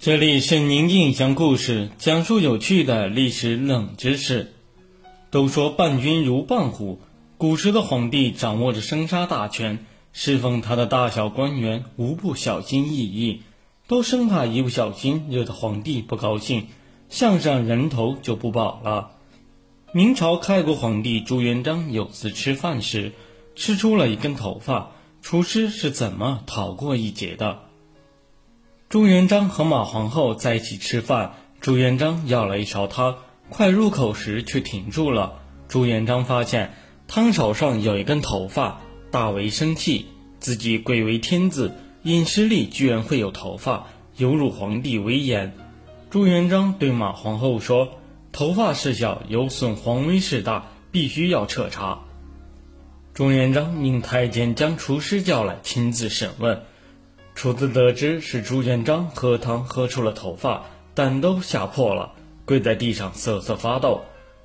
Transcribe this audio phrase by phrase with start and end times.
[0.00, 4.52] 这里是宁静讲故事，讲述有趣的历史冷知识。
[5.30, 7.00] 都说伴君如伴虎，
[7.36, 13.42] 古时的皇帝掌握着生杀大权，侍奉他的大小官员无不小心翼翼，
[13.88, 16.68] 都生怕一不小心惹得皇帝不高兴，
[17.08, 19.10] 项上人头就不保了。
[19.90, 23.14] 明朝开国皇帝朱元璋有次吃饭时，
[23.56, 24.92] 吃出了一根头发，
[25.22, 27.62] 厨师是怎么逃过一劫的？
[28.88, 33.18] 朱元璋和马皇后在一起吃饭，朱元璋要了一勺汤，
[33.50, 35.42] 快入口时却停住了。
[35.68, 36.72] 朱元璋发现
[37.06, 40.06] 汤勺上有一根头发，大为生气，
[40.40, 45.52] 自己贵为天子，饮食里居然会有头发，有辱皇帝威严。
[46.08, 47.90] 朱元璋对马皇后说
[48.32, 52.04] ：“头发事小，有损皇威事大，必须要彻查。”
[53.12, 56.62] 朱元璋命太监将厨师叫来，亲自审问。
[57.38, 62.10] 厨子得知是朱元璋喝汤喝出了头发，胆都吓破了，
[62.44, 64.00] 跪在地上瑟瑟发抖。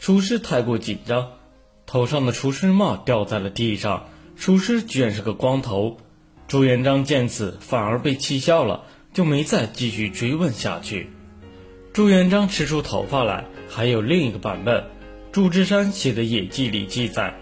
[0.00, 1.32] 厨师太过紧张，
[1.84, 4.06] 头上的厨师帽掉在了地上，
[4.38, 5.98] 厨师居然是个光头。
[6.46, 11.10] 朱元璋见此反而被气笑了，就没再继续追问下去。
[11.92, 14.82] 朱元璋吃出头发来，还有另一个版本。
[15.30, 17.34] 祝枝山写的《野记》里记载，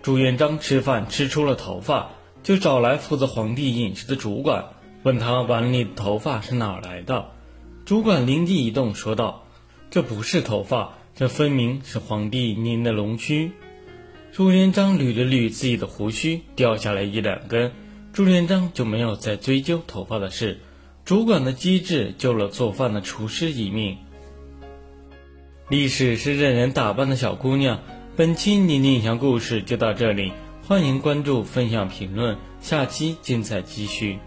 [0.00, 2.08] 朱元璋吃饭吃出了头发，
[2.42, 4.64] 就找来负责皇帝饮食的主管。
[5.04, 7.26] 问他碗里的头发是哪来的？
[7.84, 9.44] 主管灵机一动，说道
[9.90, 13.52] ：“这不是头发，这分明是皇帝您的龙须。”
[14.32, 17.70] 朱元璋捋了捋自己的胡须，掉下来一两根。
[18.14, 20.58] 朱元璋就没有再追究头发的事。
[21.04, 23.98] 主管的机智救了做饭的厨师一命。
[25.68, 27.78] 历史是任人打扮的小姑娘。
[28.16, 30.32] 本期宁宁讲故事就到这里，
[30.66, 34.18] 欢迎关注、分享、评论，下期精彩继续。